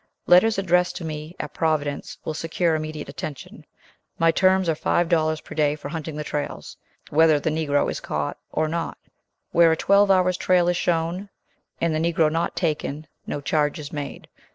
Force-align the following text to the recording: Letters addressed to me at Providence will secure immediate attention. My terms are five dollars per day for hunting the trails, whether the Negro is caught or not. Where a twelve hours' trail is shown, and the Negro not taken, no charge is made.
Letters 0.25 0.57
addressed 0.57 0.95
to 0.95 1.05
me 1.05 1.35
at 1.39 1.53
Providence 1.53 2.17
will 2.25 2.33
secure 2.33 2.73
immediate 2.73 3.07
attention. 3.07 3.67
My 4.17 4.31
terms 4.31 4.67
are 4.67 4.73
five 4.73 5.07
dollars 5.09 5.41
per 5.41 5.53
day 5.53 5.75
for 5.75 5.89
hunting 5.89 6.15
the 6.15 6.23
trails, 6.23 6.75
whether 7.11 7.39
the 7.39 7.51
Negro 7.51 7.87
is 7.91 7.99
caught 7.99 8.39
or 8.51 8.67
not. 8.67 8.97
Where 9.51 9.71
a 9.71 9.77
twelve 9.77 10.09
hours' 10.09 10.37
trail 10.37 10.67
is 10.69 10.75
shown, 10.75 11.29
and 11.79 11.93
the 11.93 11.99
Negro 11.99 12.31
not 12.31 12.55
taken, 12.55 13.05
no 13.27 13.41
charge 13.41 13.77
is 13.77 13.93
made. 13.93 14.27